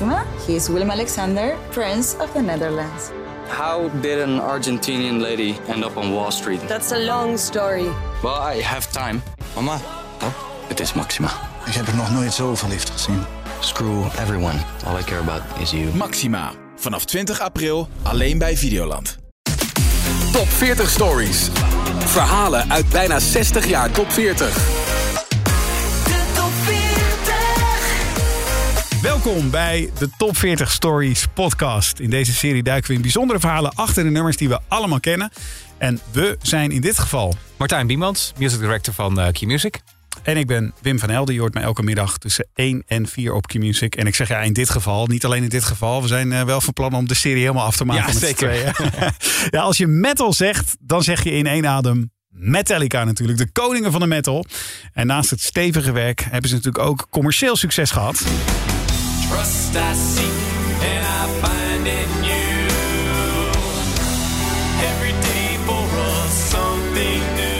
[0.00, 0.24] Maxima.
[0.46, 3.10] He is Willem Alexander, Prince of the Netherlands.
[3.48, 6.60] How did an Argentinian lady end up on Wall Street?
[6.68, 7.88] That's a long story.
[8.22, 9.22] Well, I have time.
[9.54, 9.80] Mama,
[10.22, 10.32] Oh,
[10.68, 11.28] het is Maxima.
[11.66, 13.24] ik heb er nog nooit zo verliefd gezien.
[13.60, 14.58] Screw everyone.
[14.86, 15.94] All I care about is you.
[15.94, 16.52] Maxima.
[16.76, 19.16] Vanaf 20 april alleen bij Videoland.
[20.32, 21.48] Top 40 Stories.
[21.98, 24.87] Verhalen uit bijna 60 jaar top 40.
[29.28, 31.98] Welkom bij de Top 40 Stories podcast.
[31.98, 35.30] In deze serie duiken we in bijzondere verhalen achter de nummers die we allemaal kennen.
[35.78, 37.34] En we zijn in dit geval.
[37.56, 39.80] Martijn Biemans, music director van uh, Q-Music.
[40.22, 41.34] En ik ben Wim van Helden.
[41.34, 43.96] Je hoort mij elke middag tussen 1 en 4 op Q-Music.
[43.96, 46.02] En ik zeg ja, in dit geval, niet alleen in dit geval.
[46.02, 48.12] We zijn uh, wel van plan om de serie helemaal af te maken.
[48.12, 48.54] Ja, zeker.
[49.56, 53.38] ja, als je metal zegt, dan zeg je in één adem Metallica natuurlijk.
[53.38, 54.44] De koningen van de metal.
[54.92, 58.22] En naast het stevige werk hebben ze natuurlijk ook commercieel succes gehad.
[59.30, 60.38] Trust I seek
[60.80, 62.66] and I find in you.
[64.90, 67.56] Every day for us something new.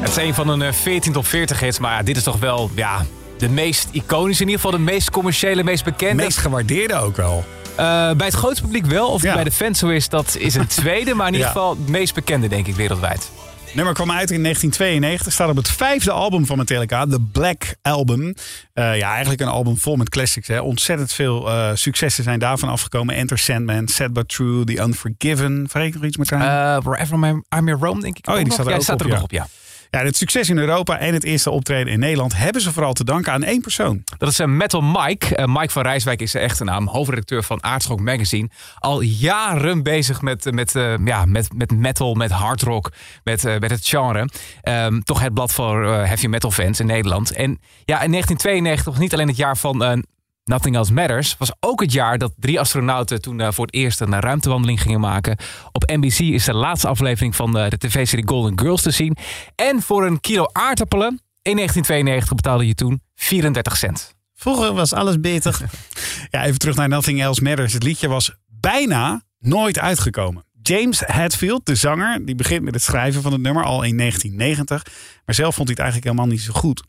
[0.00, 2.70] Het is een van een 14 top 40 hits, maar ja, dit is toch wel
[2.74, 3.04] ja,
[3.38, 6.22] de meest iconische, in ieder geval de meest commerciële, meest bekende.
[6.22, 7.44] Meest gewaardeerde ook wel.
[7.70, 7.76] Uh,
[8.12, 9.34] bij het grootste publiek wel, of Ja.
[9.34, 12.14] bij de fans zo is, dat is een tweede, maar in ieder geval het meest
[12.14, 13.30] bekende, denk ik, wereldwijd.
[13.74, 15.32] Nummer kwam uit in 1992.
[15.32, 18.34] Staat op het vijfde album van Metallica, The Black Album.
[18.72, 20.48] Eh, ja, eigenlijk een album vol met classics.
[20.48, 20.60] Hè.
[20.60, 23.14] Ontzettend veel eh, successen zijn daarvan afgekomen.
[23.14, 25.66] Enter Sandman, Sad But True, The Unforgiven.
[25.68, 26.40] Vergeet ik nog iets met Uh,
[26.82, 28.28] Wherever I'm, I'm in Rome, denk ik.
[28.28, 28.54] Oh ja, die nog.
[28.54, 29.46] staat er ja, ook staat er nog op, ja.
[29.94, 33.04] Ja, het succes in Europa en het eerste optreden in Nederland hebben ze vooral te
[33.04, 34.02] danken aan één persoon.
[34.18, 35.36] Dat is een Metal Mike.
[35.36, 36.86] Eh, Mike van Rijswijk is zijn echte naam.
[36.86, 38.48] Hoofdredacteur van Aardschok Magazine.
[38.78, 42.92] Al jaren bezig met, met, eh, ja, met, met metal, met hard rock,
[43.24, 44.28] met, eh, met het genre.
[44.62, 47.32] Ehm, toch het blad voor eh, heavy metal fans in Nederland.
[47.32, 49.98] En ja, in 1992 was niet alleen het jaar van eh,
[50.44, 51.36] Nothing Else Matters.
[51.38, 55.00] Was ook het jaar dat drie astronauten toen eh, voor het eerst een ruimtewandeling gingen
[55.00, 55.36] maken.
[55.72, 59.16] Op NBC is de laatste aflevering van eh, de tv-serie Golden Girls te zien.
[59.54, 64.14] En voor een kilo aardappelen in 1992 betaalde je toen 34 cent.
[64.34, 65.60] Vroeger was alles beter.
[66.30, 67.72] ja, even terug naar Nothing Else Matters.
[67.72, 70.44] Het liedje was bijna nooit uitgekomen.
[70.62, 74.82] James Hetfield, de zanger, die begint met het schrijven van het nummer al in 1990.
[75.24, 76.82] Maar zelf vond hij het eigenlijk helemaal niet zo goed.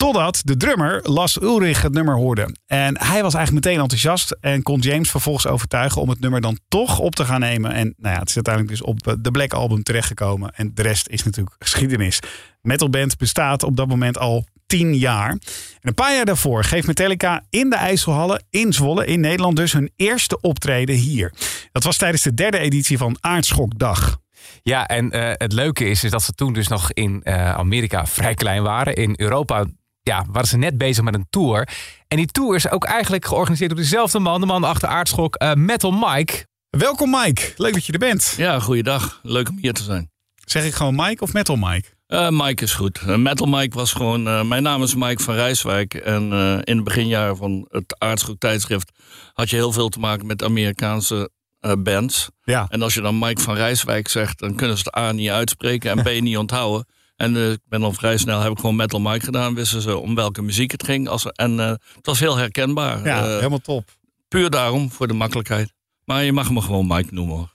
[0.00, 2.56] Totdat de drummer Las Ulrich het nummer hoorde.
[2.66, 6.58] En hij was eigenlijk meteen enthousiast en kon James vervolgens overtuigen om het nummer dan
[6.68, 7.72] toch op te gaan nemen.
[7.72, 10.52] En nou ja, het is uiteindelijk dus op de Black Album terechtgekomen.
[10.54, 12.18] En de rest is natuurlijk geschiedenis.
[12.62, 15.30] Metalband bestaat op dat moment al tien jaar.
[15.30, 15.38] En
[15.80, 19.90] een paar jaar daarvoor geeft Metallica in de IJsselhallen in Zwolle in Nederland dus hun
[19.96, 21.32] eerste optreden hier.
[21.72, 24.18] Dat was tijdens de derde editie van Aardschokdag.
[24.62, 28.06] Ja, en eh, het leuke is, is dat ze toen dus nog in eh, Amerika
[28.06, 28.94] vrij klein waren.
[28.94, 29.66] In Europa
[30.02, 31.68] ja, waren ze net bezig met een tour.
[32.08, 35.52] En die tour is ook eigenlijk georganiseerd door dezelfde man, de man achter Aardschok, eh,
[35.54, 36.46] Metal Mike.
[36.70, 38.34] Welkom Mike, leuk dat je er bent.
[38.36, 39.20] Ja, goeiedag.
[39.22, 40.10] Leuk om hier te zijn.
[40.44, 41.88] Zeg ik gewoon Mike of Metal Mike?
[42.06, 42.98] Eh, Mike is goed.
[43.06, 44.26] Eh, Metal Mike was gewoon...
[44.28, 45.94] eh, mijn naam is Mike van Rijswijk.
[45.94, 48.90] En eh, in de beginjaren van het Aardschok tijdschrift...
[49.32, 51.30] had je heel veel te maken met Amerikaanse
[51.60, 52.28] eh, bands.
[52.42, 52.66] Ja.
[52.68, 54.38] En als je dan Mike van Rijswijk zegt...
[54.38, 56.86] dan kunnen ze het A niet uitspreken en B niet onthouden.
[57.20, 59.54] En eh, ik ben al vrij snel, heb ik gewoon Metal Mike gedaan.
[59.54, 61.08] Wisten ze om welke muziek het ging.
[61.08, 63.04] Als, en eh, het was heel herkenbaar.
[63.04, 63.88] Ja, Eh, helemaal top.
[64.28, 65.72] puur daarom, voor de makkelijkheid.
[66.04, 67.54] Maar je mag me gewoon Mike noemen hoor.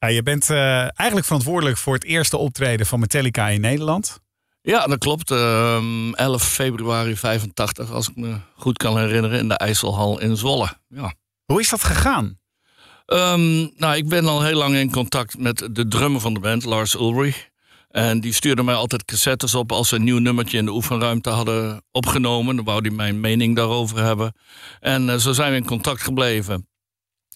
[0.00, 4.20] Ja, je bent eigenlijk verantwoordelijk voor het eerste optreden van Metallica in Nederland.
[4.62, 5.30] Ja, dat klopt.
[5.30, 10.68] Ehm 11 februari 85, als ik me goed kan herinneren, in de IJsselhal in Zwolle.
[10.88, 11.14] Ja.
[11.44, 12.38] Hoe is dat gegaan?
[13.06, 16.64] Ehm, nou, ik ben al heel lang in contact met de drummer van de band,
[16.64, 17.48] Lars Ulrich.
[17.96, 21.30] En die stuurde mij altijd cassettes op als ze een nieuw nummertje in de oefenruimte
[21.30, 22.56] hadden opgenomen.
[22.56, 24.32] Dan wou hij mijn mening daarover hebben.
[24.80, 26.68] En eh, zo zijn we in contact gebleven.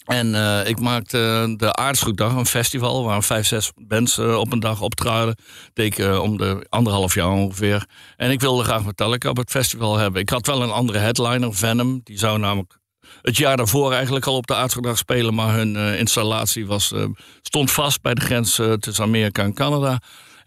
[0.05, 4.59] En eh, ik maakte de Aardschokdag, een festival waar vijf, zes bands eh, op een
[4.59, 5.35] dag optraden.
[5.73, 7.85] Deed ik om de anderhalf jaar ongeveer.
[8.15, 10.21] En ik wilde graag Metallica op het festival hebben.
[10.21, 12.01] Ik had wel een andere headliner, Venom.
[12.03, 12.79] Die zou namelijk
[13.21, 15.33] het jaar daarvoor eigenlijk al op de Aardschokdag spelen.
[15.33, 16.93] Maar hun installatie was,
[17.41, 19.99] stond vast bij de grens tussen Amerika en Canada.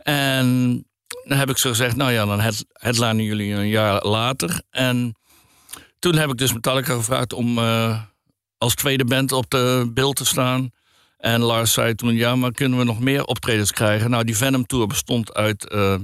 [0.05, 0.87] En
[1.25, 4.62] dan heb ik zo gezegd, nou ja, dan head, headlinen jullie een jaar later.
[4.71, 5.17] En
[5.99, 8.01] toen heb ik dus Metallica gevraagd om eh,
[8.59, 10.71] als tweede band op de beeld te staan.
[11.19, 14.11] En Lars zei toen, ja, maar kunnen we nog meer optredens krijgen?
[14.11, 15.95] Nou, die Venom Tour bestond uit eh,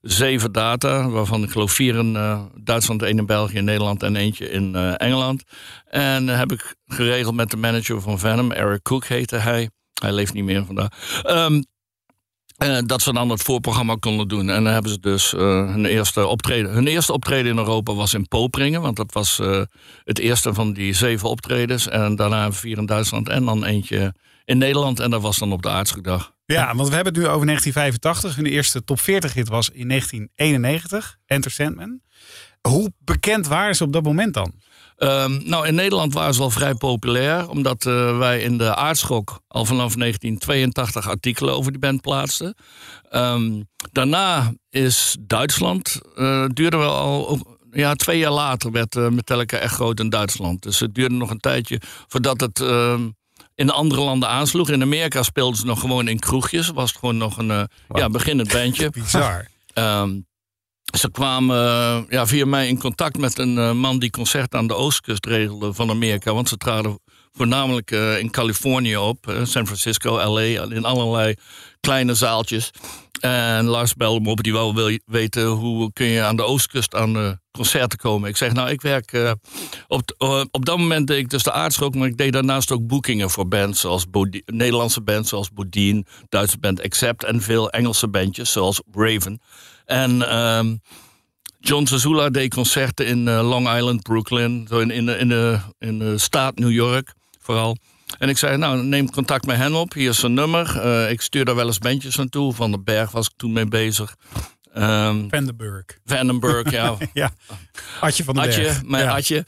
[0.00, 4.50] zeven data, waarvan ik geloof vier in eh, Duitsland, één in België, Nederland en eentje
[4.50, 5.42] in Engeland.
[5.84, 9.70] En heb ik geregeld met de manager van Venom, Eric Cook heette hij.
[10.00, 11.22] Hij leeft niet meer vandaag.
[11.22, 11.62] Ehm,
[12.60, 14.50] Eh, dat ze dan het voorprogramma konden doen.
[14.50, 16.70] En dan hebben ze dus eh, hun, eerste optreden.
[16.70, 18.80] hun eerste optreden in Europa was in Poperingen.
[18.80, 19.62] Want dat was eh,
[20.04, 21.88] het eerste van die zeven optredens.
[21.88, 24.14] En daarna vier in Duitsland en dan eentje
[24.44, 25.00] in Nederland.
[25.00, 26.32] En dat was dan op de Aardschokdag.
[26.44, 28.36] Ja, want we hebben het nu over 1985.
[28.36, 32.00] Hun eerste top 40 hit was in 1991, Enter Sandman.
[32.60, 34.52] Hoe bekend waren ze op dat moment dan?
[35.00, 39.40] Ehm, nou, in Nederland waren ze al vrij populair, omdat eh, wij in de aardschok
[39.48, 42.54] al vanaf 1982 artikelen over die band plaatsten.
[43.10, 43.62] Ehm,
[43.92, 49.74] daarna is Duitsland, uh, duurde wel al, ja, twee jaar later werd uh, Metallica echt
[49.74, 50.62] groot in Duitsland.
[50.62, 53.08] Dus het duurde nog een tijdje voordat het ehm,
[53.54, 54.70] in andere landen aansloeg.
[54.70, 58.52] In Amerika speelden ze nog gewoon in kroegjes, was het gewoon nog een ja, beginnend
[58.52, 58.90] bandje.
[58.94, 59.46] Bizar.
[59.74, 60.28] Um,
[60.98, 64.66] ze kwamen uh, ja, via mij in contact met een uh, man die concerten aan
[64.66, 66.34] de oostkust regelde van Amerika.
[66.34, 66.98] Want ze traden
[67.32, 70.40] voornamelijk uh, in Californië op, San Francisco, LA,
[70.74, 71.34] in allerlei
[71.80, 72.70] kleine zaaltjes.
[73.20, 77.12] En Lars belde me op, die wou weten hoe kun je aan de oostkust aan
[77.12, 78.28] de concerten komen.
[78.28, 79.36] Ik zeg, nou, ik werk
[79.88, 80.14] op,
[80.50, 83.48] op dat moment deed ik dus de aardschok, maar ik deed daarnaast ook boekingen voor
[83.48, 84.06] bands zoals
[84.44, 89.40] Nederlandse bands zoals Bodine, Duitse band Accept en veel Engelse bandjes zoals Raven.
[89.84, 90.80] En um,
[91.58, 96.18] John Zazula deed concerten in uh, Long Island, Brooklyn, zo in, in, in, in de
[96.18, 97.76] staat New York vooral.
[98.18, 99.92] En ik zei, nou, neem contact met hen op.
[99.92, 100.76] Hier is zijn nummer.
[100.76, 102.52] Uh, ik stuur daar wel eens bandjes naartoe.
[102.52, 104.16] Van de Berg was ik toen mee bezig.
[104.74, 105.84] Um, Vandenberg.
[106.04, 106.96] Vandenberg, ja.
[107.12, 107.30] ja.
[108.00, 108.84] Adje van de Adje, Berg.
[108.84, 109.14] mijn ja.
[109.14, 109.44] Adje.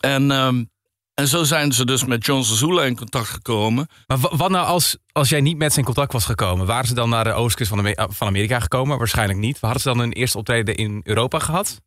[0.00, 0.70] En um,
[1.14, 3.86] en zo zijn ze dus met John Zazula in contact gekomen.
[4.06, 6.66] Maar wat nou als, als jij niet met ze in contact was gekomen?
[6.66, 8.98] Waren ze dan naar de oostkust van, van Amerika gekomen?
[8.98, 9.58] Waarschijnlijk niet.
[9.60, 11.80] Hadden ze dan een eerste optreden in Europa gehad?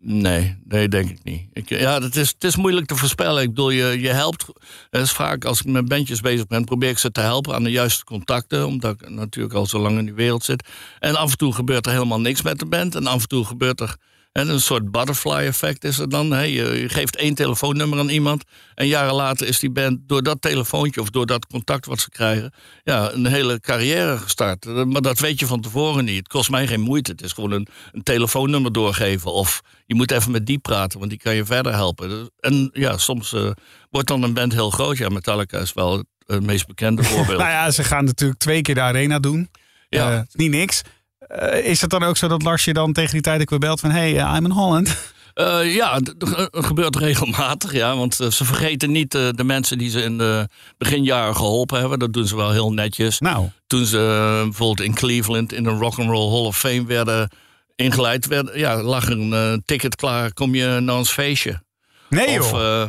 [0.00, 1.48] Nee, nee, denk ik niet.
[1.52, 3.42] Ik, ja, het is, het is moeilijk te voorspellen.
[3.42, 4.46] Ik bedoel, je, je helpt.
[4.90, 7.70] Is vaak als ik met bandjes bezig ben, probeer ik ze te helpen aan de
[7.70, 8.66] juiste contacten.
[8.66, 10.68] Omdat ik natuurlijk al zo lang in die wereld zit.
[10.98, 12.94] En af en toe gebeurt er helemaal niks met de band.
[12.94, 13.96] En af en toe gebeurt er
[14.38, 16.50] en een soort butterfly effect is er dan.
[16.50, 18.44] Je, geeft één telefoonnummer aan iemand.
[18.74, 22.10] En jaren later is die band door dat telefoontje of door dat contact wat ze
[22.10, 22.52] krijgen.
[22.84, 24.64] Ja, een hele carrière gestart.
[24.64, 26.16] Maar dat weet je van tevoren niet.
[26.16, 27.10] Het kost mij geen moeite.
[27.10, 29.32] Het is gewoon een, een telefoonnummer doorgeven.
[29.32, 32.30] Of je moet even met die praten, want die kan je verder helpen.
[32.40, 33.50] En ja, soms uh,
[33.90, 34.96] wordt dan een band heel groot.
[34.96, 37.38] Ja, Metallica is wel het meest bekende voorbeeld.
[37.38, 39.50] nou ja, ze gaan natuurlijk twee keer de arena doen.
[39.88, 40.14] Ja.
[40.14, 40.82] Uh, niet niks.
[41.28, 43.58] Uh, is het dan ook zo dat Lars je dan tegen die tijd ook weer
[43.58, 43.90] belt van...
[43.90, 45.12] hey, uh, I'm in Holland?
[45.34, 47.72] Uh, ja, dat gebeurt regelmatig.
[47.72, 50.48] Ja, want ze vergeten niet de mensen die ze in de
[50.78, 51.98] beginjaren geholpen hebben.
[51.98, 53.18] Dat doen ze wel heel netjes.
[53.18, 53.48] Nou.
[53.66, 57.30] Toen ze bijvoorbeeld in Cleveland in de Rock'n'Roll Hall of Fame werden
[57.76, 58.26] ingeleid...
[58.26, 61.62] Werd, ja, lag er een ticket klaar, kom je naar ons feestje.
[62.08, 62.86] Nee of, joh.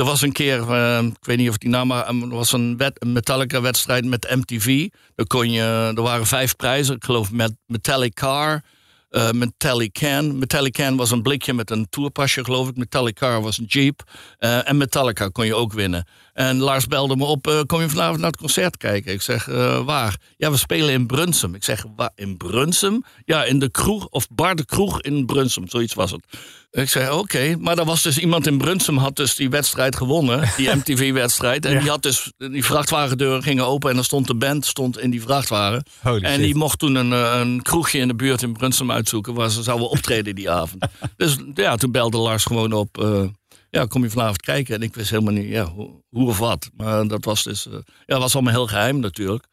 [0.00, 2.80] Er was een keer, uh, ik weet niet of die naam, maar er was een,
[3.06, 4.88] Metallica-wedstrijd met MTV.
[5.14, 6.94] Daar kon je, er waren vijf prijzen.
[6.94, 8.62] Ik geloof met Metallic Car,
[9.10, 10.38] uh, Metallic Can.
[10.38, 12.76] Metallic Can was een blikje met een tourpasje, geloof ik.
[12.76, 14.02] Metallic Car was een Jeep.
[14.38, 16.06] En Metallica kon je ook winnen.
[16.40, 19.12] En Lars belde me op, uh, kom je vanavond naar het concert kijken?
[19.12, 19.44] Ik zeg,
[19.84, 20.16] waar?
[20.36, 21.54] Ja, we spelen in Brunsum.
[21.54, 22.10] Ik zeg, waar?
[22.14, 23.04] In Brunsum?
[23.24, 26.24] Ja, in de kroeg, of bar de kroeg in Brunsum, zoiets was het.
[26.70, 27.54] Ik zei, oké, okay.
[27.54, 31.64] maar er was dus iemand in Brunsum had dus die wedstrijd gewonnen, die MTV-wedstrijd.
[31.64, 31.80] En Ja.
[31.80, 35.22] die had dus, die vrachtwagendeuren gingen open en er stond de band stond in die
[35.22, 35.84] vrachtwagen.
[36.02, 36.42] Holy en shit.
[36.42, 39.62] die mocht toen een, eh, een kroegje in de buurt in Brunsum uitzoeken waar ze
[39.62, 40.84] zouden optreden die avond.
[41.16, 43.22] dus ja, toen belde Lars gewoon op, eh,
[43.70, 44.74] ja, kom je vanavond kijken?
[44.74, 46.70] En ik wist helemaal niet ja, hoe, of wat.
[46.76, 49.44] Maar dat was dus, eh, ja, was allemaal heel geheim natuurlijk.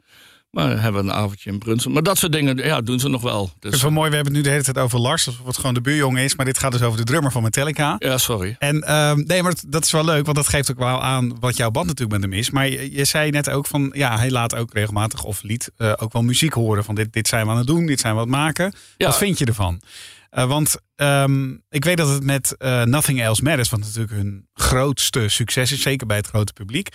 [0.58, 1.92] Maar we hebben een avondje in Brunsum.
[1.92, 3.52] Maar dat soort dingen, ja, doen ze nog wel.
[3.56, 5.46] Het is Dus, wel mooi, we hebben het nu de hele tijd over Lars, alsof
[5.46, 6.36] het gewoon de buurjongen is.
[6.36, 7.96] Maar dit gaat dus over de drummer van Metallica.
[8.00, 8.56] ja, sorry.
[8.60, 11.58] En ehm, nee, maar dat, is wel leuk, want dat geeft ook wel aan wat
[11.58, 12.50] jouw band natuurlijk met hem is.
[12.50, 15.94] Maar je, je zei net ook van, ja, hij laat ook regelmatig of liet eh,
[15.98, 16.84] ook wel muziek horen.
[16.84, 18.74] Van dit, dit zijn we aan het doen, dit zijn we aan het maken.
[18.98, 19.06] Ja.
[19.06, 19.82] Wat vind je ervan?
[20.30, 24.48] Eh, want ehm, ik weet dat het met eh, Nothing Else Matters, wat natuurlijk hun
[24.54, 26.90] grootste succes is, zeker bij het grote publiek.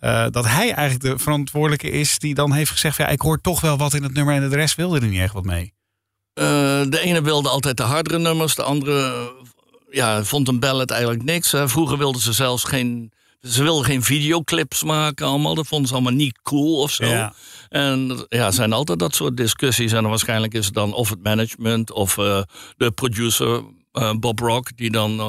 [0.00, 3.40] Eh, dat hij eigenlijk de verantwoordelijke is die dan heeft gezegd: van, ja, ik hoor
[3.40, 5.72] toch wel wat in het nummer en de rest wilde er niet echt wat mee.
[6.34, 6.44] Eh,
[6.88, 9.32] de ene wilde altijd de hardere nummers, de andere
[9.90, 11.52] ja, vond een ballad eigenlijk niks.
[11.52, 11.68] Hè.
[11.68, 13.12] Vroeger wilden ze zelfs geen.
[13.40, 15.54] Ze wilden geen videoclips maken allemaal.
[15.54, 17.06] Dat vonden ze allemaal niet cool of zo.
[17.06, 17.34] Ja.
[17.68, 19.92] En ja, er zijn altijd dat soort discussies.
[19.92, 22.42] En waarschijnlijk is het dan of het management of eh,
[22.76, 23.62] de producer
[24.20, 24.76] Bob Rock...
[24.76, 25.20] die dan,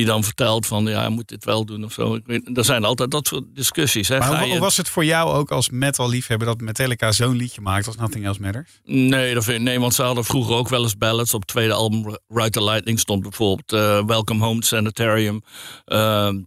[0.00, 2.14] die dan vertelt van ja, moet dit wel doen of zo.
[2.14, 4.08] Ik weet, er zijn altijd dat soort discussies.
[4.08, 4.18] Hè.
[4.18, 7.96] Maar hoe, was het voor jou ook als metal-liefhebber dat Metallica zo'n liedje maakt als
[7.96, 8.80] Nothing Else Matters?
[8.84, 11.34] Nee, dat vind ik, nee, want ze hadden vroeger ook wel eens ballads.
[11.34, 15.42] Op het tweede album Ride the Lightning stond bijvoorbeeld eh, Welcome Home Sanitarium.
[15.84, 16.40] Ehm,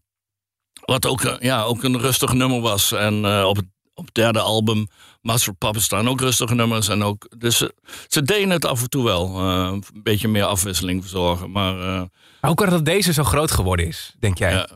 [0.86, 2.92] wat ook, eh, ja, ook een rustig nummer was.
[2.92, 4.88] En eh, op het op het derde album,
[5.24, 6.88] Master Puppets, staan ook rustige nummers.
[6.88, 7.74] En ook, dus ze,
[8.08, 9.28] ze deden het af en toe wel.
[9.40, 11.52] eh, een beetje meer afwisseling verzorgen.
[11.52, 12.08] Maar eh, Maar
[12.40, 14.52] hoe kan het dat deze zo groot geworden is, denk jij?
[14.52, 14.68] ja,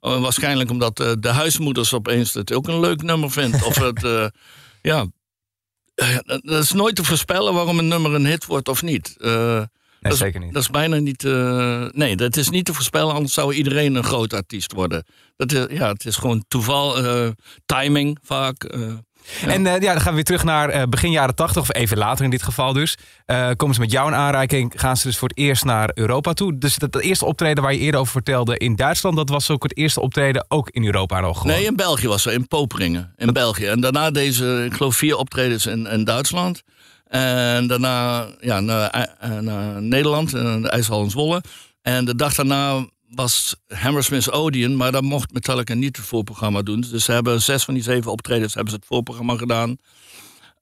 [0.00, 3.62] eh, waarschijnlijk omdat eh, de huismoeders opeens het ook een leuk nummer vindt.
[3.64, 4.30] of het,
[4.92, 5.06] ja...
[6.42, 9.14] Dat is nooit te voorspellen waarom een nummer een hit wordt of niet.
[9.18, 9.66] Nee,
[10.00, 10.52] dat is, zeker niet.
[10.52, 11.22] Dat is bijna niet.
[11.96, 15.04] nee, dat is niet te voorspellen, anders zou iedereen een groot artiest worden.
[15.36, 16.96] Dat is, ja, het is gewoon toeval,
[17.66, 18.74] timing vaak.
[19.46, 21.98] En eh, ja, dan gaan we weer terug naar eh, begin jaren 80, of even
[21.98, 22.96] later in dit geval dus.
[23.26, 26.32] Eh, komen ze met jou in aanraking, gaan ze dus voor het eerst naar Europa
[26.32, 26.58] toe.
[26.58, 29.62] Dus dat, dat eerste optreden waar je eerder over vertelde in Duitsland, dat was ook
[29.62, 31.56] het eerste optreden ook in Europa nog gewoon.
[31.56, 33.66] Nee, in België was ze, in Poperingen, in België.
[33.66, 36.62] En daarna deze, ik geloof, vier optredens in, in Duitsland.
[37.06, 41.42] En daarna ja, naar, naar Nederland, in de IJshal Zwolle.
[41.82, 46.80] En de dag daarna was Hammersmith Odeon, maar daar mocht Metallica niet het voorprogramma doen.
[46.80, 49.76] Dus ze hebben zes van die zeven optredens hebben ze het voorprogramma gedaan.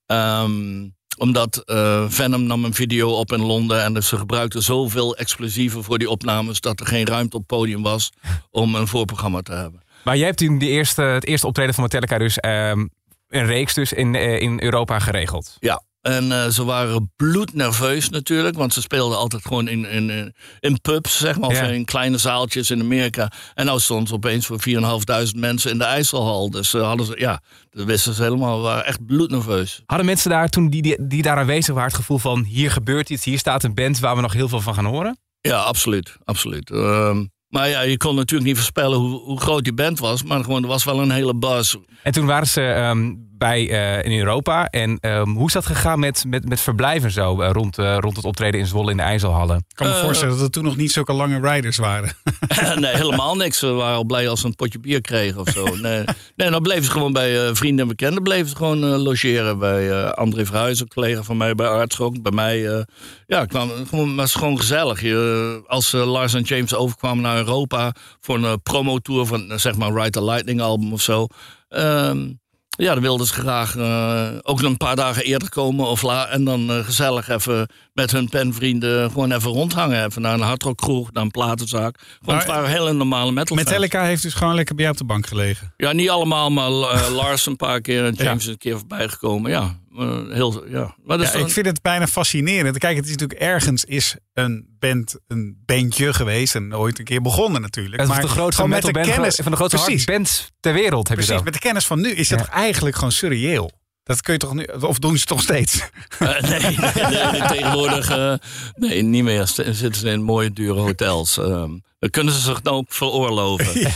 [0.07, 5.17] Ehm, omdat eh, Venom nam een video op in Londen en dus ze gebruikten zoveel
[5.17, 8.11] explosieven voor die opnames dat er geen ruimte op het podium was
[8.51, 9.83] om een voorprogramma te hebben.
[10.05, 12.87] Maar jij hebt toen de eerste, het eerste optreden van Metallica dus ehm,
[13.29, 15.57] een reeks dus in, eh, in Europa geregeld.
[15.61, 15.83] Ja.
[16.04, 20.80] En eh, ze waren bloednerveus natuurlijk, want ze speelden altijd gewoon in, in, in- in
[20.80, 23.30] pubs, zeg maar, of in kleine zaaltjes in Amerika.
[23.54, 26.50] En nou stond ze opeens voor 4.500 mensen in de IJsselhal.
[26.50, 29.82] Dus ze hadden ze, ja, dat wisten ze helemaal, waren echt bloednerveus.
[29.87, 33.11] Hadden mensen daar toen die, die, die daar aanwezig waren het gevoel van hier gebeurt
[33.11, 35.18] iets, hier staat een band waar we nog heel veel van gaan horen?
[35.40, 36.70] Ja, absoluut, absoluut.
[36.70, 40.44] Ehm, maar ja, je kon natuurlijk niet voorspellen hoe, hoe groot die band was, maar
[40.44, 41.76] gewoon, er was wel een hele buzz.
[42.02, 44.67] En toen waren ze ehm, bij, eh, in Europa.
[44.67, 48.17] En ehm, hoe is dat gegaan met, met, met verblijven zo eh, rond, eh, rond
[48.17, 49.57] het optreden in Zwolle in de IJsselhallen?
[49.57, 52.12] Ik kan me voorstellen dat er toen nog niet zulke lange riders waren.
[52.81, 53.59] nee, helemaal niks.
[53.59, 55.64] Ze waren al blij als ze een potje bier kregen of zo.
[55.85, 56.05] Nee,
[56.37, 59.59] nee dan bleven ze gewoon bij eh, vrienden en bekenden bleven ze gewoon eh, logeren.
[59.59, 62.23] Bij eh, André Verhuizen, collega van mij bij Aardschok.
[62.23, 62.83] Bij mij, eh,
[63.26, 65.00] ja, kwam, gewoon, maar het is gewoon gezellig.
[65.00, 70.11] Je, als Lars en James overkwamen naar Europa voor een promotour van, zeg maar, Ride
[70.11, 71.26] the Lightning album of zo.
[71.69, 72.31] Ehm,
[72.76, 76.45] ja, dan wilden ze graag eh, ook een paar dagen eerder komen of la en
[76.45, 80.04] dan eh, gezellig even met hun penvrienden gewoon even rondhangen.
[80.04, 81.99] Even naar een hardrockkroeg, naar een platenzaak.
[82.21, 83.57] Gewoon, het waren hele normale metal.
[83.57, 85.73] Metallica heeft dus gewoon lekker bij jou op de bank gelegen.
[85.76, 89.50] Ja, niet allemaal, maar eh, Lars een paar keer en James een keer voorbij gekomen.
[89.50, 90.97] Ja, eh, heel, ja.
[91.05, 92.79] Maar dat Ja, is ik vind het bijna fascinerend.
[92.79, 97.21] Kijk, het is natuurlijk ergens is een band een bandje geweest en ooit een keer
[97.23, 98.01] begonnen natuurlijk.
[98.01, 101.09] Het maar de grootste gewoon met de metalband kennis van de grootste precies, ter wereld
[101.09, 101.45] heb je precies, zo.
[101.45, 102.45] met de kennis van nu is het Ja.
[102.45, 103.71] toch eigenlijk gewoon surreëel.
[104.04, 105.88] Dat kun je toch nu, of doen ze toch steeds?
[106.18, 108.34] Eh, nee, nee, nee, tegenwoordig eh,
[108.75, 109.46] nee, niet meer.
[109.46, 111.38] Zitten ze in mooie, dure hotels.
[111.38, 113.66] Ehm, dan kunnen ze zich nou ook veroorloven.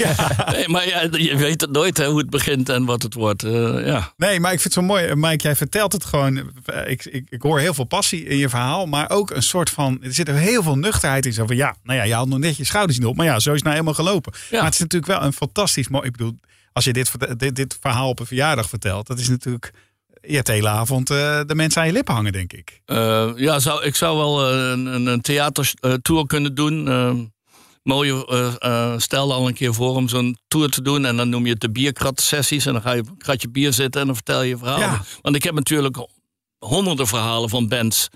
[0.53, 3.43] Nee, maar ja, je weet het nooit hè, hoe het begint en wat het wordt.
[3.43, 4.13] eh, ja.
[4.17, 5.15] Nee, maar ik vind het zo mooi.
[5.15, 6.37] Mike, jij vertelt het gewoon.
[6.87, 8.87] Ik, ik, ik hoor heel veel passie in je verhaal.
[8.87, 9.99] Maar ook een soort van.
[10.03, 11.33] Er zit er heel veel nuchterheid in.
[11.33, 13.17] Zo van ja, nou ja, je had nog net je schouders niet op.
[13.17, 14.33] Maar ja, zo is het nou helemaal gelopen.
[14.51, 14.57] Ja.
[14.57, 16.07] Maar het is natuurlijk wel een fantastisch mooi.
[16.07, 16.37] Ik bedoel,
[16.73, 19.07] als je dit, dit, dit verhaal op een verjaardag vertelt.
[19.07, 19.73] Dat is natuurlijk.
[20.21, 22.81] Je hebt de hele avond eh, de mensen aan je lippen hangen, denk ik.
[22.85, 27.33] Eh, ja, zou, ik zou wel eh, een, een, theatertour kunnen doen.
[27.83, 31.05] Mooie, stel al een keer voor om zo'n tour te doen.
[31.05, 32.67] En dan noem je het de bierkrat-sessies.
[32.67, 34.57] En dan ga je een kratje bier zitten en dan vertel je.
[34.63, 35.03] Ja.
[35.23, 36.07] Want ik heb natuurlijk
[36.59, 38.09] honderden verhalen van bands.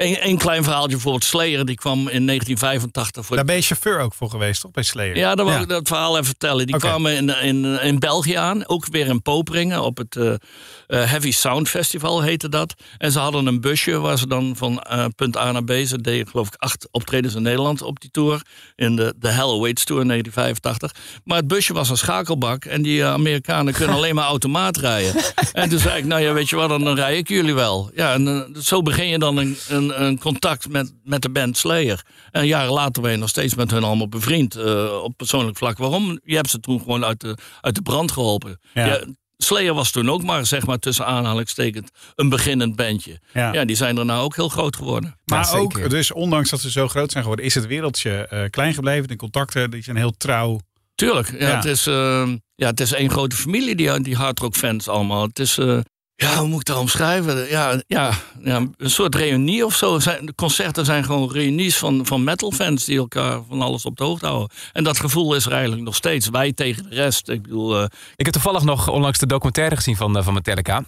[0.00, 1.64] Eén een klein verhaaltje, bijvoorbeeld Slayer.
[1.64, 4.70] Die kwam in 1985 voor Daar ben je chauffeur ook voor geweest, toch?
[4.70, 5.16] Bij Slayer.
[5.16, 6.66] ja, dan wil ik dat verhaal even vertellen.
[6.66, 10.38] Die kwamen in, in, in België aan, ook weer in Poperingen op het eh, eh,
[10.86, 12.74] Heavy Sound Festival heette dat.
[12.98, 16.00] En ze hadden een busje waar ze dan van eh, punt A naar B, ze
[16.00, 18.42] deden geloof ik acht optredens in Nederland op die tour.
[18.76, 21.20] In de, de Hell Awaits Tour in 1985.
[21.24, 25.22] Maar het busje was een schakelbak en die Amerikanen kunnen alleen maar automaat rijden.
[25.52, 27.90] En toen zei ik, nou ja, weet je wat, dan, dan rij ik jullie wel.
[27.94, 32.04] Ja, en zo begin je dan een, een, een contact met, met de band Slayer.
[32.30, 35.78] En jaren later ben je nog steeds met hun allemaal bevriend eh, op persoonlijk vlak.
[35.78, 36.20] Waarom?
[36.24, 38.60] Je hebt ze toen gewoon uit de, uit de brand geholpen.
[38.74, 39.04] Ja.
[39.36, 43.20] Slayer was toen ook maar, zeg maar, tussen aanhalingstekens een beginnend bandje.
[43.32, 43.52] Ja.
[43.52, 45.16] Ja, die zijn er nou ook heel groot geworden.
[45.24, 48.44] Maar Ja, ook, dus ondanks dat ze zo groot zijn geworden, is het wereldje eh,
[48.50, 49.08] klein gebleven.
[49.08, 50.60] De contacten die zijn heel trouw.
[50.94, 51.56] Tuurlijk, ja, Ja.
[51.56, 55.22] Het, is, eh, ja, het is één grote familie, die, die hardrock fans allemaal.
[55.22, 55.78] Het is, eh,
[56.20, 57.48] ja, hoe moet ik dat omschrijven?
[57.48, 58.12] Ja, ja,
[58.42, 59.98] ja, een soort reunie of zo.
[59.98, 63.96] Zijn, de concerten zijn gewoon reunies van, van metal fans die elkaar van alles op
[63.96, 64.50] de hoogte houden.
[64.72, 66.28] En dat gevoel is er eigenlijk nog steeds.
[66.28, 67.28] Wij tegen de rest.
[67.28, 67.84] Ik bedoel, eh,
[68.16, 70.84] Ik heb toevallig nog onlangs de documentaire gezien van, eh, van Metallica.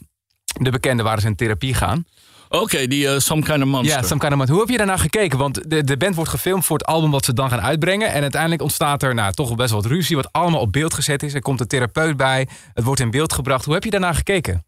[0.60, 2.04] De bekende waar ze in therapie gaan.
[2.48, 3.96] Oké, die eh, Some Kind of Monster.
[3.96, 4.54] Ja, Some Kind of Monster.
[4.54, 5.38] Hoe heb je daarna gekeken?
[5.38, 8.12] Want de, de band wordt gefilmd voor het album wat ze dan gaan uitbrengen.
[8.12, 10.94] En uiteindelijk ontstaat er nou, toch wel best wel wat ruzie, wat allemaal op beeld
[10.94, 11.34] gezet is.
[11.34, 13.64] Er komt een therapeut bij, het wordt in beeld gebracht.
[13.64, 14.64] Hoe heb je daarna gekeken?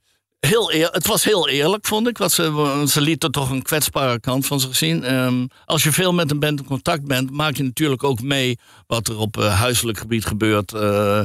[0.46, 2.18] Heel eer, het was heel eerlijk, vond ik.
[2.18, 5.04] Want ze, ze lieten toch een kwetsbare kant van zich zien.
[5.04, 8.58] Ehm, als je veel met een band in contact bent, maak je natuurlijk ook mee
[8.86, 10.72] wat er op uh, huiselijk gebied gebeurt.
[10.72, 11.22] Uh,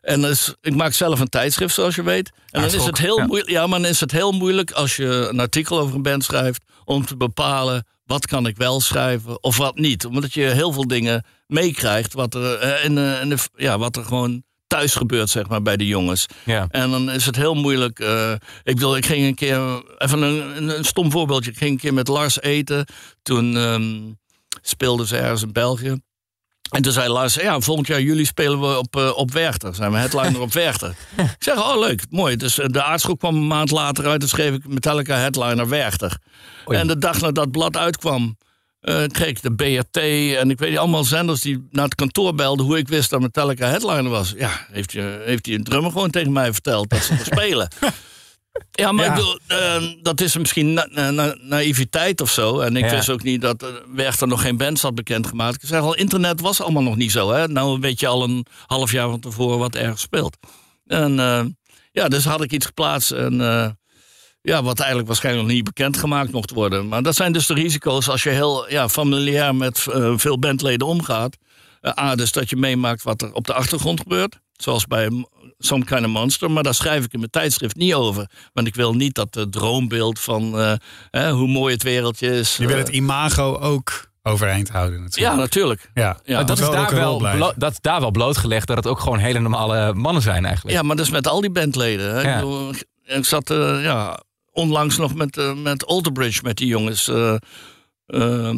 [0.00, 2.30] en dus, ik maak zelf een tijdschrift, zoals je weet.
[2.50, 3.26] En dan is het heel ja.
[3.26, 3.50] moeilijk.
[3.50, 6.62] Ja, maar dan is het heel moeilijk als je een artikel over een band schrijft
[6.84, 10.04] om te bepalen wat kan ik wel schrijven of wat niet.
[10.06, 14.42] Omdat je heel veel dingen meekrijgt wat er ja, wat er gewoon
[14.74, 16.26] thuis gebeurt, zeg maar, bij de jongens.
[16.44, 16.66] Ja.
[16.70, 18.00] En dan is het heel moeilijk.
[18.00, 21.50] Uh, ik bedoel, ik ging een keer, even een, een, stom voorbeeldje.
[21.50, 22.86] Ik ging een keer met Lars eten.
[23.22, 24.18] Toen um,
[24.62, 25.96] speelden ze ergens in België.
[26.70, 29.74] En toen zei Lars, ja, volgend jaar juli spelen we op, uh, op Werchter.
[29.74, 30.94] Zijn we headliner op Werchter.
[31.16, 32.36] Ik zeg, oh leuk, mooi.
[32.36, 34.22] Dus de aardschok kwam een maand later uit.
[34.22, 36.18] En schreef ik Metallica headliner Werchter.
[36.68, 36.78] Oei.
[36.78, 38.36] En de dag nadat dat blad uitkwam...
[38.84, 39.96] Uh, kreeg ik de BRT
[40.38, 43.20] en ik weet niet, allemaal zenders die naar het kantoor belden hoe ik wist dat
[43.20, 44.34] Metallica headliner was.
[44.36, 47.68] Ja, heeft hij heeft een drummer gewoon tegen mij verteld dat ze er spelen.
[48.70, 49.10] Ja, maar Ja.
[49.10, 52.60] Ik bedoel, uh, dat is misschien na, na, na, naïviteit of zo.
[52.60, 52.90] En ik Ja.
[52.90, 55.62] wist ook niet dat uh, Werchter nog geen bands had bekendgemaakt.
[55.62, 57.32] Ik zeg al, internet was allemaal nog niet zo.
[57.32, 57.48] Hè?
[57.48, 60.36] Nou weet je al een half jaar van tevoren wat ergens speelt.
[60.86, 61.44] En uh,
[61.92, 63.10] ja, dus had ik iets geplaatst.
[63.10, 63.40] En
[64.46, 66.88] ja, wat eigenlijk waarschijnlijk nog niet bekendgemaakt mocht worden.
[66.88, 70.86] Maar dat zijn dus de risico's als je heel ja, familiair met uh, veel bandleden
[70.86, 71.36] omgaat.
[71.82, 74.38] Uh, A, dus dat je meemaakt wat er op de achtergrond gebeurt.
[74.52, 75.26] Zoals bij
[75.58, 76.50] Some Kind of Monster.
[76.50, 78.30] Maar daar schrijf ik in mijn tijdschrift niet over.
[78.52, 80.72] Want ik wil niet dat het droombeeld van uh,
[81.10, 82.56] hè, hoe mooi het wereldje is.
[82.56, 85.34] Je wil het imago ook overeind houden natuurlijk.
[85.34, 85.90] Ja, natuurlijk.
[85.94, 87.18] Ja, Ja, dat, is daar wel
[87.56, 90.76] dat is daar wel blootgelegd dat het ook gewoon hele normale mannen zijn eigenlijk.
[90.76, 92.14] Ja, maar dat is met al die bandleden.
[92.14, 92.20] Hè.
[92.20, 92.34] Ja.
[92.34, 92.72] Ik, bedoel,
[93.04, 94.20] ik zat uh, ja,
[94.54, 97.08] onlangs nog met, uh, met Alterbridge met die jongens.
[97.08, 97.36] Uh,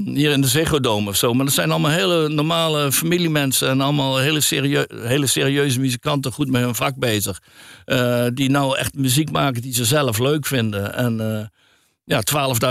[0.04, 1.34] hier in de Ziggo Dome of zo.
[1.34, 3.68] Maar dat zijn allemaal hele normale familiemensen.
[3.68, 6.32] En allemaal hele, serieu hele serieuze muzikanten.
[6.32, 7.42] Goed met hun vak bezig.
[8.34, 10.94] Die nou echt muziek maken die ze zelf leuk vinden.
[10.94, 11.50] En
[12.08, 12.22] ja,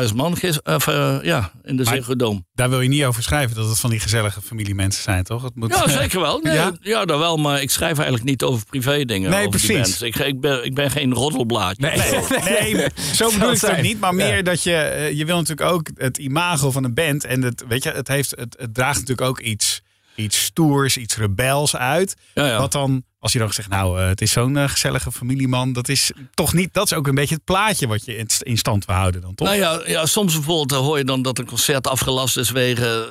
[0.09, 2.43] 12.000 man gis, of, uh, ja, in de Ziggo Dome.
[2.53, 5.43] Daar wil je niet over schrijven dat het van die gezellige familiemensen zijn, toch?
[5.43, 6.39] Het moet, Ja, zeker wel.
[6.39, 6.73] Nee, Ja?
[6.81, 7.05] ja?
[7.05, 7.37] dat wel.
[7.37, 9.29] Maar ik schrijf eigenlijk niet over privé dingen.
[9.29, 10.01] Nee, precies.
[10.01, 11.81] Ik, ik, ben, ik ben geen roddelblaadje.
[11.81, 12.71] Nee.
[12.73, 13.99] Nee, zo bedoel ik het niet.
[13.99, 14.41] Maar meer Ja.
[14.41, 14.73] dat je...
[14.75, 17.23] eh, je wil natuurlijk ook het imago van een band.
[17.25, 19.81] En het, weet je, het, heeft, het, het draagt natuurlijk ook iets,
[20.15, 22.15] iets stoers, iets rebels uit.
[22.33, 22.57] Ja.
[22.59, 25.73] Wat dan, als je dan zegt, nou, eh, het is zo'n eh, gezellige familieman.
[25.73, 26.73] Dat is toch niet...
[26.73, 29.47] Dat is ook een beetje het plaatje wat je in, stand wil houden dan, toch?
[29.47, 33.05] Nou ja, ja, soms bijvoorbeeld eh, hoor je dan dat een concert afgelast is wegen,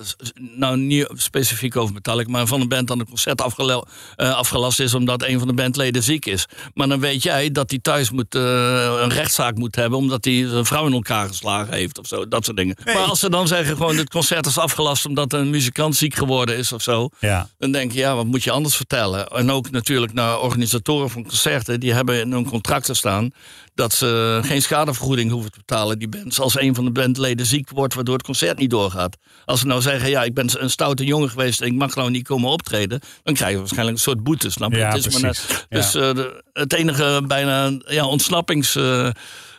[0.56, 3.84] nou niet specifiek over Metallica, maar van een band dan een concert afgela-
[4.16, 6.46] afgelast is omdat een van de bandleden ziek is.
[6.74, 10.64] Maar dan weet jij dat hij thuis moet, een rechtszaak moet hebben omdat hij zijn
[10.64, 12.76] vrouw in elkaar geslagen heeft of zo, dat soort dingen.
[12.84, 16.56] Maar als ze dan zeggen gewoon het concert is afgelast omdat een muzikant ziek geworden
[16.56, 17.48] is of zo, Ja.
[17.58, 19.28] dan denk je, ja, wat moet je anders vertellen?
[19.28, 23.30] En ook natuurlijk naar organisatoren van concerten, die hebben in hun contracten staan
[23.74, 27.70] dat ze geen schadevergoeding hoeven te betalen, die bands, als een van de bandleden ziek
[27.70, 29.16] wordt, waardoor het concert niet doorgaat.
[29.44, 32.10] Als ze nou zeggen, ja, ik ben een stoute jongen geweest en ik mag nou
[32.10, 34.78] niet komen optreden, dan krijg je waarschijnlijk een soort boete, snap je?
[34.78, 35.36] Ja, het is maar
[35.68, 35.76] Ja.
[35.78, 38.76] Dus eh, de- het enige bijna ja, ontsnappings...
[38.76, 39.06] eh,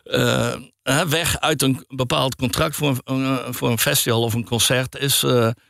[0.03, 0.53] eh,
[1.07, 5.21] weg uit een bepaald contract voor een, voor een festival of een concert is...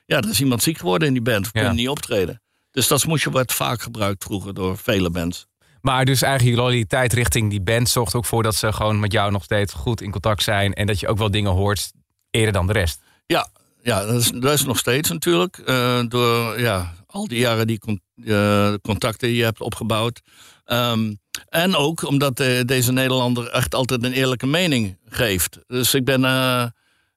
[0.05, 1.59] ja, er is iemand ziek geworden in die band, we Ja.
[1.59, 2.41] kunnen niet optreden.
[2.75, 5.45] Dus dat je wat vaak gebruikt vroeger door vele bands.
[5.81, 9.11] Maar dus eigenlijk je loyaliteit richting die band zorgt ook voor dat ze gewoon met
[9.11, 10.73] jou nog steeds goed in contact zijn.
[10.73, 11.91] En dat je ook wel dingen hoort
[12.29, 13.01] eerder dan de rest.
[13.25, 13.47] Ja,
[13.81, 15.57] ja dat, is, dat is nog steeds natuurlijk.
[15.57, 20.21] eh, door ja, al die jaren die con- eh, contacten die je hebt opgebouwd.
[20.65, 21.13] Ehm,
[21.49, 25.59] en ook omdat eh, deze Nederlander echt altijd een eerlijke mening geeft.
[25.67, 26.23] Dus ik ben,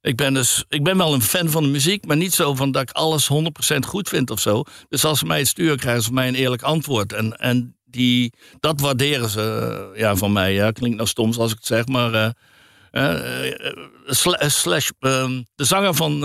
[0.00, 2.72] ik, ben dus, ik ben wel een fan van de muziek, maar niet zo van
[2.72, 3.28] dat ik alles
[3.74, 4.62] 100% goed vind of zo.
[4.88, 7.12] Dus als ze mij het sturen, krijgen ze mij een eerlijk antwoord.
[7.12, 9.40] En, en die, dat waarderen ze
[9.92, 10.54] eh, ja, van mij.
[10.54, 12.34] Ja, klinkt nou stom als ik het zeg, maar.
[14.06, 16.22] sla- slash, ehm, de zanger van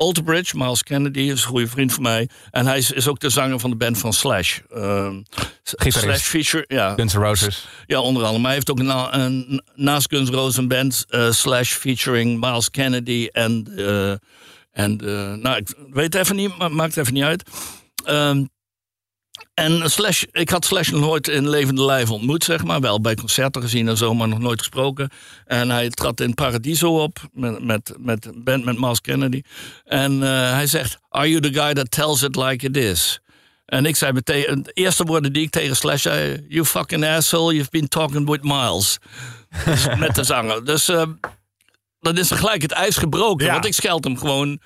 [0.00, 2.28] Alterbridge, Miles Kennedy, is een goede vriend van mij.
[2.50, 4.58] En hij is, is ook de zanger van de band van Slash.
[5.62, 5.98] Gitarist.
[5.98, 6.94] Slash feature, ja.
[6.94, 7.68] Guns N' Roses.
[7.86, 8.38] Ja, onder andere.
[8.38, 12.40] Maar hij heeft ook na, een, naast Guns N' Roses een band, eh, Slash featuring
[12.40, 13.72] Miles Kennedy en...
[13.76, 14.10] eh,
[14.70, 17.50] en eh, nou, ik weet het even niet, maar maakt even niet uit.
[18.04, 18.44] Ehm,
[19.60, 22.80] en Slash, ik had Slash nog nooit in levende lijf ontmoet, zeg maar.
[22.80, 25.10] Wel bij concerten gezien en zo, maar nog nooit gesproken.
[25.44, 29.42] En hij trad in Paradiso op, met, met, met een band met Miles Kennedy.
[29.84, 33.20] En eh, hij zegt, are you the guy that tells it like it is?
[33.66, 36.44] En ik zei meteen, de eerste woorden die ik tegen Slash zei...
[36.48, 38.98] You fucking asshole, you've been talking with Miles.
[39.64, 40.64] Dus met de zanger.
[40.64, 41.02] Dus eh,
[42.00, 43.46] dan is gelijk het ijs gebroken.
[43.46, 43.52] Ja.
[43.52, 44.60] Want ik scheld hem gewoon.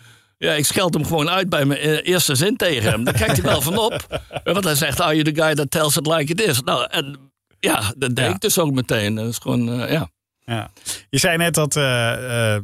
[0.45, 3.05] Ja, ik scheld hem gewoon uit bij mijn eh, eerste zin tegen hem.
[3.05, 4.21] Daar kijkt hij wel van op.
[4.45, 6.63] Want hij zegt, are you the guy that tells it like it is?
[6.63, 8.35] Nou, en ja, dat deed Ja.
[8.35, 9.15] ik dus ook meteen.
[9.15, 10.09] Dat is gewoon, eh, ja.
[10.47, 10.71] Ja.
[11.11, 12.57] Je zei net dat eh,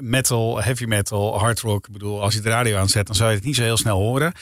[0.00, 3.36] metal, heavy metal, hard rock, ik bedoel, als je de radio aanzet, dan zou je
[3.36, 4.32] het niet zo heel snel horen.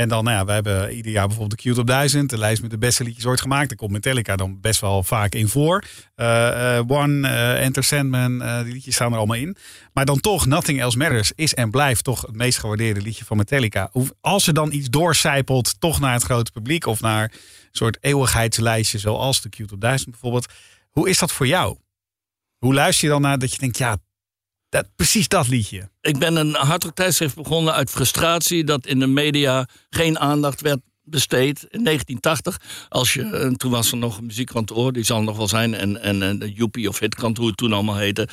[0.00, 2.62] En dan, nou ja, we hebben ieder jaar bijvoorbeeld de Q Top 1000, de lijst
[2.62, 3.68] met de beste liedjes ooit gemaakt.
[3.68, 5.84] Daar komt Metallica dan best wel vaak in voor.
[6.14, 9.56] Eh, eh, One, eh, Enter Sandman, die liedjes staan er allemaal in.
[9.92, 13.36] Maar dan toch, Nothing Else Matters is en blijft toch het meest gewaardeerde liedje van
[13.36, 13.90] Metallica.
[14.20, 17.38] Als er dan iets doorcijpelt, toch naar het grote publiek of naar een
[17.70, 20.52] soort eeuwigheidslijstje zoals de Q Top 1000 bijvoorbeeld.
[20.90, 21.76] Hoe is dat voor jou?
[22.58, 23.96] Hoe luister je dan naar dat je denkt, ja,
[24.70, 25.90] dat, precies dat liedje.
[26.00, 30.80] Ik ben een hardrock tijdschrift begonnen uit frustratie dat in de media geen aandacht werd
[31.02, 31.66] besteed.
[31.70, 35.36] In 1980, als je, en toen was er nog een muziekkantoor, die zal er nog
[35.36, 38.28] wel zijn, en, en, en Joepie of Hitkant, hoe het toen allemaal heette.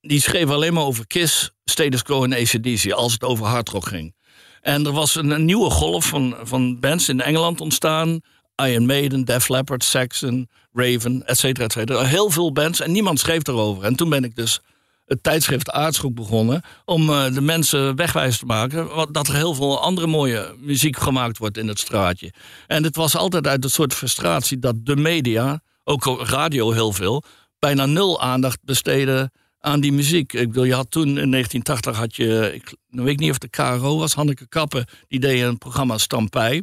[0.00, 4.14] Die schreef alleen maar over Kiss, Status Quo en ACDC, als het over hardrock ging.
[4.60, 8.20] En er was een, een nieuwe golf van, van bands in Engeland ontstaan.
[8.56, 12.04] Iron Maiden, Def Leppard, Saxon, Raven, et cetera, et cetera.
[12.04, 13.84] Heel veel bands en niemand schreef erover.
[13.84, 14.60] En toen ben ik dus
[15.04, 16.62] het tijdschrift Aardschok begonnen...
[16.84, 18.88] om eh, de mensen wegwijs te maken...
[19.12, 22.32] dat er heel veel andere mooie muziek gemaakt wordt in het straatje.
[22.66, 25.60] En het was altijd uit een soort frustratie dat de media...
[25.84, 27.24] ook radio heel veel...
[27.58, 30.32] bijna nul aandacht besteden aan die muziek.
[30.32, 32.54] Ik bedoel, je had toen in 1980 had je...
[32.54, 34.86] Ik weet niet of de KRO was, Hanneke Kappen...
[35.08, 36.62] die deed een programma Stampij...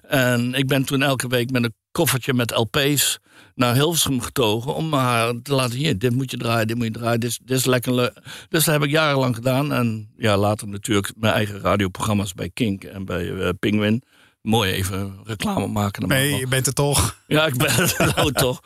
[0.00, 3.18] En ik ben toen elke week met een koffertje met LP's
[3.54, 6.92] naar Hilversum getogen om haar te laten zien: dit moet je draaien, dit moet je
[6.92, 8.12] draaien, dit, is- dit is lekker leuk.
[8.48, 9.72] Dus dat heb ik jarenlang gedaan.
[9.72, 14.02] En ja, later natuurlijk mijn eigen radioprogramma's bij Kink en bij eh, Penguin.
[14.42, 16.08] Mooi even reclame maken.
[16.08, 17.16] Nee, je bent er toch.
[17.26, 18.60] Ja, ik ben het nou toch.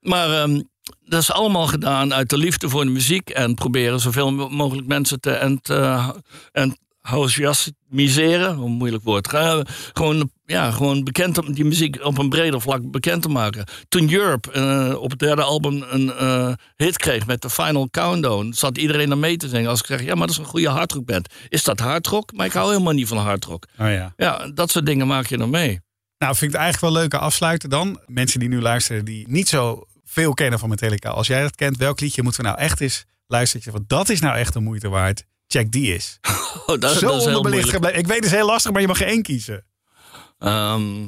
[0.00, 0.62] Maar ehm,
[1.04, 3.30] dat is allemaal gedaan uit de liefde voor de muziek.
[3.30, 6.08] En proberen zoveel mo- mogelijk mensen te ent, uh,
[6.52, 8.58] enthousiasmiseren.
[8.58, 9.32] Een moeilijk woord.
[9.32, 9.60] Eh,
[9.92, 13.64] gewoon, ja, gewoon bekend, om- die muziek op een breder vlak bekend te maken.
[13.88, 18.52] Toen Europe eh, op het derde album een eh, hit kreeg met de Final Countdown...
[18.52, 19.70] zat iedereen er mee te zingen.
[19.70, 21.28] Als ik zeg, ja, maar dat is een goede hardrockband.
[21.48, 22.32] Is dat hardrock?
[22.32, 23.64] Maar ik hou helemaal niet van hardrock.
[23.78, 24.12] Oh ja.
[24.16, 25.80] Ja, dat soort dingen maak je dan mee.
[26.18, 28.00] Nou, vind ik het eigenlijk wel leuke afsluiten dan.
[28.06, 31.10] Mensen die nu luisteren, die niet zo veel kennen van Metallica.
[31.10, 33.72] Als jij dat kent, welk liedje moeten we nou echt eens luisteren?
[33.72, 35.24] Want dat is nou echt de moeite waard.
[35.46, 36.18] Check die is.
[36.58, 37.70] Oh, dat, dat zo is heel onderbelicht moeilijk.
[37.72, 37.98] gebleven.
[37.98, 39.64] Ik weet het is heel lastig, maar je mag er één kiezen.
[40.38, 41.06] Ehm,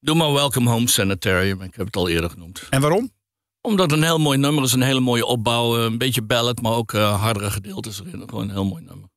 [0.00, 1.62] doe maar Welcome Home Sanitarium.
[1.62, 2.66] Ik heb het al eerder genoemd.
[2.70, 3.12] En waarom?
[3.60, 4.72] Omdat het een heel mooi nummer is.
[4.72, 5.78] Een hele mooie opbouw.
[5.78, 8.22] eh, Een beetje ballad, maar ook eh, hardere gedeeltes erin.
[8.28, 9.08] Gewoon een heel mooi nummer.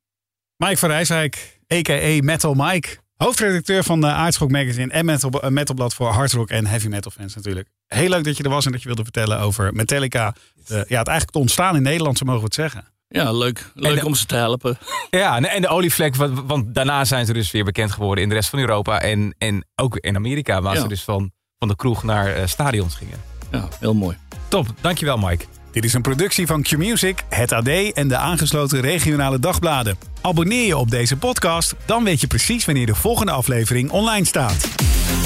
[0.57, 2.23] Mike van Rijswijk, a.k.a.
[2.23, 2.97] Metal Mike.
[3.15, 7.35] Hoofdredacteur van de Aardschok Magazine en metal, een metalblad voor hardrock en heavy metal fans
[7.35, 7.69] natuurlijk.
[7.87, 10.35] Heel leuk dat je er was en dat je wilde vertellen over Metallica.
[10.65, 12.85] De, ja, het eigenlijk te ontstaan in Nederland, zo mogen we het zeggen.
[13.09, 13.71] Ja, leuk.
[13.73, 14.77] Leuk de- om ze te helpen.
[15.09, 18.35] Ja, en- de olievlek, want, want daarna zijn ze dus weer bekend geworden in de
[18.35, 19.01] rest van Europa.
[19.01, 20.81] En, en ook in Amerika, waar Ja.
[20.81, 23.17] ze dus van, van de kroeg naar eh, stadions gingen.
[23.51, 24.17] Ja, heel mooi.
[24.47, 25.45] Top, dankjewel Mike.
[25.71, 29.97] Dit is een productie van Q-Music, het AD en de aangesloten regionale dagbladen.
[30.21, 34.67] Abonneer je op deze podcast, dan weet je precies wanneer de volgende aflevering online staat.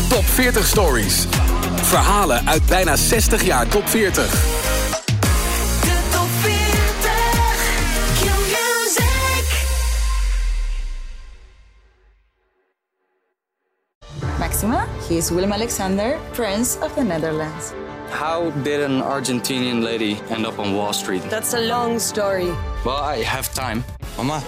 [0.10, 1.26] Top 40 Stories.
[1.76, 4.61] Verhalen uit bijna 60 jaar top 40.
[15.12, 17.74] Maxima, he is Willem Alexander, Prince of the Netherlands.
[18.10, 21.21] How did an Argentinian lady end up on Wall Street?
[21.30, 22.52] That's a long story.
[22.84, 23.84] Well, I have time.
[24.17, 24.41] Mama,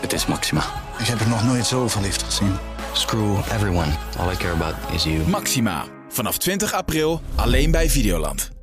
[0.00, 0.62] Het is Maxima.
[0.98, 2.56] ik heb er nog nooit zo verliefd gezien.
[2.92, 3.92] Screw everyone.
[4.18, 5.28] All I care about is you.
[5.28, 5.84] Maxima.
[6.08, 8.61] Vanaf 20 april alleen bij Videoland.